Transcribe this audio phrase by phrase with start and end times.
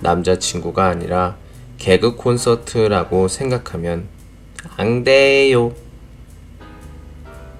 [0.00, 1.36] 남자친구가 아니라
[1.78, 4.08] 개그 콘서트라고 생각하면
[4.76, 5.72] 안 돼요.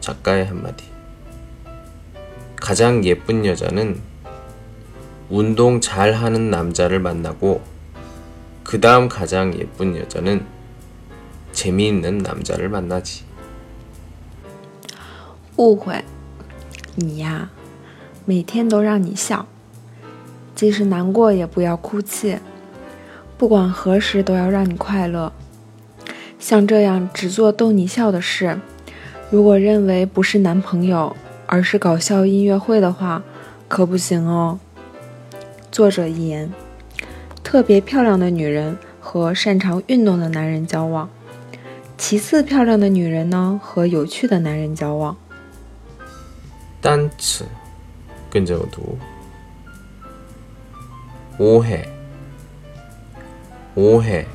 [0.01, 0.85] 작가의 한마디.
[2.57, 4.01] 가장 예쁜 여자는
[5.29, 7.63] 운동 잘 하는 남자를 만나고
[8.65, 10.47] 그 다음 가장 예쁜 여자는
[11.53, 13.25] 재미있는 남자를 만나지.
[15.57, 16.05] 误会，
[16.97, 17.49] 你呀，
[18.27, 19.47] 每天都让你笑。
[20.62, 22.38] 即使难过也不要哭泣，
[23.36, 25.34] 不管何时都要让你快乐。
[26.38, 28.60] 像这样只做逗你笑的事，
[29.32, 31.16] 如果认为不是男朋友，
[31.48, 33.24] 而是搞笑音乐会的话，
[33.68, 34.60] 可不行哦。
[35.72, 36.54] 作者一言：
[37.44, 41.10] 特别漂亮的女人和擅长运动的男人交往，
[41.98, 45.18] 其次漂亮的女人呢和有趣的男人交往。
[46.80, 47.46] 单词
[48.30, 48.96] 跟着我读。
[51.38, 51.90] 오해
[53.76, 54.28] 오해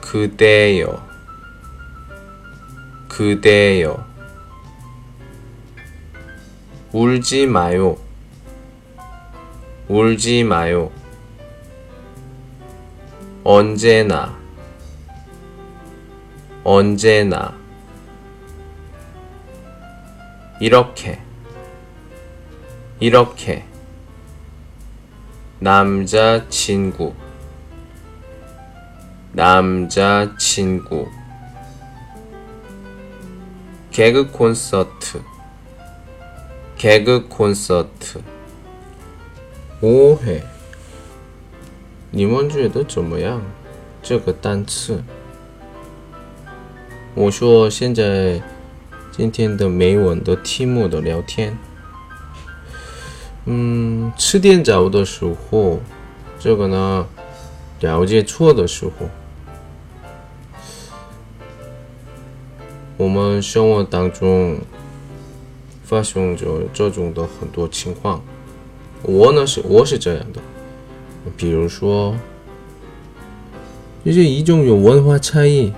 [0.00, 1.06] 그대여
[3.08, 4.06] 그대여
[6.92, 7.98] 울지 마요
[9.88, 10.90] 울지 마요.
[13.42, 14.36] 언제나
[16.62, 17.56] 언제나
[20.60, 21.22] 이렇게
[23.00, 23.64] 이렇게
[25.59, 27.13] 남자친구
[29.31, 31.07] 남자친구
[33.91, 35.21] 개그 콘서트
[36.77, 38.21] 개그 콘서트
[39.81, 40.43] 오해
[42.11, 43.41] 你们觉得怎么样
[44.01, 45.03] 这个单词
[47.15, 48.41] 我说现在
[49.11, 51.57] 今天的美文的题目的聊天
[53.50, 55.80] 嗯，吃点早的时候，
[56.38, 57.06] 这个呢，
[57.80, 59.08] 了解错的时候，
[62.98, 64.58] 我们生活当中
[65.82, 68.22] 发生着这种的很多情况。
[69.02, 70.42] 我呢是我是这样的，
[71.34, 72.14] 比如说，
[74.04, 75.72] 就是一种有文化差异。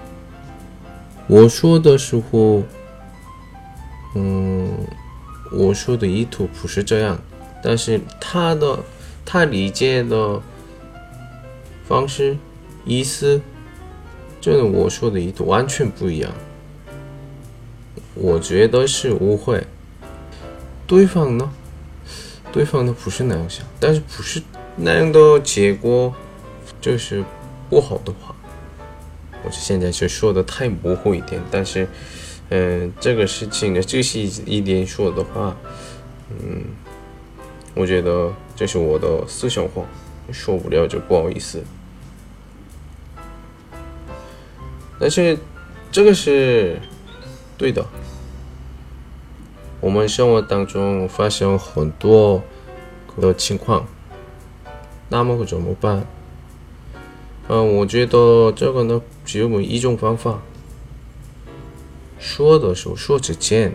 [1.28, 2.64] 我说的时候，
[4.16, 4.68] 嗯，
[5.52, 7.16] 我说的意图不是这样。
[7.62, 8.78] 但是他的
[9.24, 10.40] 他理解的
[11.86, 12.36] 方式、
[12.84, 13.40] 意思，
[14.40, 16.32] 就是我说的意图完全不一样。
[18.14, 19.64] 我觉得是误会。
[20.86, 21.52] 对方呢？
[22.52, 24.42] 对方呢不是那样想，但是不是
[24.76, 26.12] 那样的结果，
[26.80, 27.22] 就是
[27.68, 28.34] 不好的话。
[29.44, 31.86] 我现在是说的太模糊一点，但是，
[32.48, 35.56] 嗯，这个事情呢，这是一点说的话，
[36.30, 36.64] 嗯。
[37.74, 39.84] 我觉得这是我的思想话，
[40.32, 41.62] 说不了就不好意思。
[44.98, 45.38] 但是
[45.90, 46.78] 这个是
[47.56, 47.86] 对的。
[49.80, 52.42] 我们生活当中发生很多
[53.18, 53.86] 的情况，
[55.08, 56.06] 那么怎么办？
[57.48, 60.42] 嗯，我觉得这个呢，只有一种方法。
[62.18, 63.72] 说的时候说之前，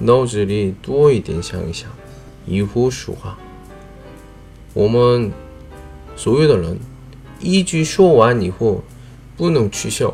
[0.00, 1.88] 脑子里多一点想一想。
[2.48, 3.38] 一壶说话，
[4.72, 5.30] 我们
[6.16, 6.78] 所有的人
[7.40, 8.82] 一句说完以后
[9.36, 10.12] 不能取消。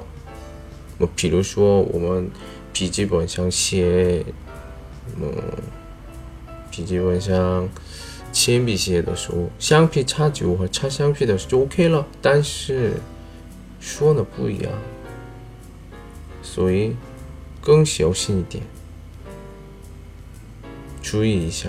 [0.99, 2.31] 我比如说，我们
[2.73, 4.25] 笔记本上写，
[5.21, 5.33] 嗯，
[6.71, 7.69] 笔记本上
[8.33, 12.07] 铅笔写的时候，橡皮擦酒和擦橡皮的时候就 OK 了。
[12.21, 12.95] 但是
[13.81, 14.73] 说的不一样，
[16.43, 16.97] 所以
[17.61, 18.63] 更小心一点，
[21.03, 21.69] 注意一下。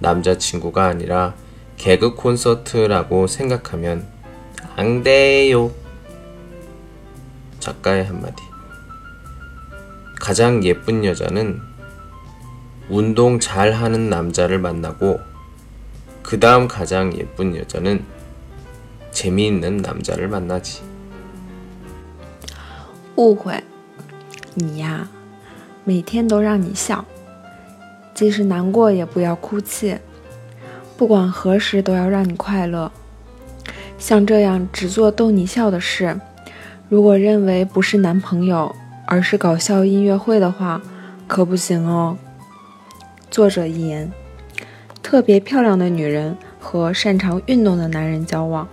[0.00, 1.34] 남자친구가 아니라
[1.76, 4.06] 개그 콘서트라고 생각하면
[4.76, 5.70] 안 돼요.
[7.60, 8.42] 작가의 한마디.
[10.20, 11.60] 가장 예쁜 여자는
[12.88, 15.20] 운동 잘 하는 남자를 만나고
[16.22, 18.04] 그 다음 가장 예쁜 여자는
[19.12, 20.82] 재미있는 남자를 만나지.
[23.16, 23.62] 误会，
[24.54, 25.08] 你呀，
[25.84, 27.04] 每天都让你笑，
[28.13, 29.97] 即使难过也不要哭泣，
[30.97, 32.91] 不管何时都要让你快乐。
[33.97, 36.19] 像这样只做逗你笑的事，
[36.89, 38.75] 如果认为不是男朋友，
[39.05, 40.81] 而是搞笑音乐会的话，
[41.27, 42.17] 可不行哦。
[43.29, 44.11] 作者一言：
[45.01, 48.67] 特别漂亮的女人和擅长运动的男人交往，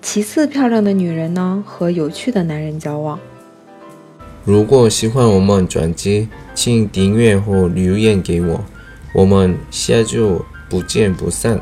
[0.00, 3.18] 其次漂亮的女人呢和有趣的男人交往。
[4.46, 8.64] 如果喜欢我们专辑，请订阅或留言给我，
[9.12, 11.60] 我们下周不见不散。